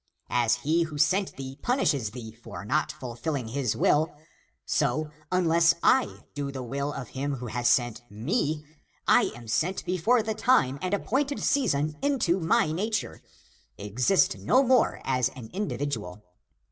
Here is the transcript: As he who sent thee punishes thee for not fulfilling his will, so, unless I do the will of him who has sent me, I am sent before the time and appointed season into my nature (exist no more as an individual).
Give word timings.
As 0.31 0.55
he 0.65 0.81
who 0.81 0.97
sent 0.97 1.35
thee 1.37 1.59
punishes 1.61 2.09
thee 2.09 2.31
for 2.31 2.65
not 2.65 2.91
fulfilling 2.91 3.49
his 3.49 3.75
will, 3.75 4.11
so, 4.65 5.11
unless 5.31 5.75
I 5.83 6.21
do 6.33 6.51
the 6.51 6.63
will 6.63 6.91
of 6.91 7.09
him 7.09 7.35
who 7.35 7.45
has 7.45 7.67
sent 7.67 8.01
me, 8.09 8.65
I 9.07 9.31
am 9.35 9.47
sent 9.47 9.85
before 9.85 10.23
the 10.23 10.33
time 10.33 10.79
and 10.81 10.95
appointed 10.95 11.39
season 11.43 11.99
into 12.01 12.39
my 12.39 12.71
nature 12.71 13.21
(exist 13.77 14.39
no 14.39 14.63
more 14.63 15.01
as 15.05 15.29
an 15.35 15.51
individual). 15.53 16.23